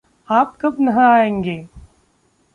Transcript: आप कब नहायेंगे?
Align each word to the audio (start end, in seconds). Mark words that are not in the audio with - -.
आप 0.29 0.57
कब 0.61 0.77
नहायेंगे? 0.79 1.67